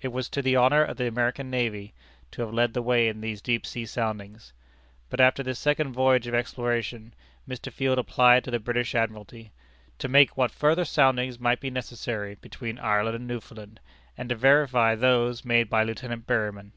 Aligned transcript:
It 0.00 0.12
was 0.12 0.28
to 0.28 0.42
the 0.42 0.54
honor 0.54 0.84
of 0.84 0.96
the 0.96 1.08
American 1.08 1.50
navy, 1.50 1.92
to 2.30 2.42
have 2.42 2.54
led 2.54 2.72
the 2.72 2.82
way 2.82 3.08
in 3.08 3.20
these 3.20 3.42
deep 3.42 3.66
sea 3.66 3.84
soundings. 3.84 4.52
But 5.08 5.18
after 5.20 5.42
this 5.42 5.58
second 5.58 5.92
voyage 5.92 6.28
of 6.28 6.34
exploration, 6.34 7.14
Mr. 7.48 7.72
Field 7.72 7.98
applied 7.98 8.44
to 8.44 8.52
the 8.52 8.60
British 8.60 8.94
Admiralty, 8.94 9.50
"to 9.98 10.06
make 10.06 10.36
what 10.36 10.52
further 10.52 10.84
soundings 10.84 11.40
might 11.40 11.58
be 11.58 11.68
necessary 11.68 12.36
between 12.36 12.78
Ireland 12.78 13.16
and 13.16 13.26
Newfoundland, 13.26 13.80
and 14.16 14.28
to 14.28 14.36
verify 14.36 14.94
those 14.94 15.44
made 15.44 15.68
by 15.68 15.82
Lieutenant 15.82 16.28
Berryman." 16.28 16.70